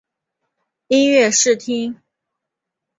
[0.87, 2.01] 音乐试听